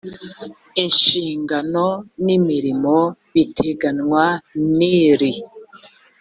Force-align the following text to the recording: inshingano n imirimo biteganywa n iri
inshingano 0.83 1.85
n 2.23 2.27
imirimo 2.37 2.95
biteganywa 3.33 4.25
n 4.75 4.77
iri 5.07 5.31